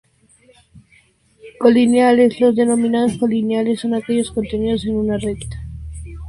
[1.59, 5.63] Colineales: los denominados colineales son aquellos contenidos en una recta.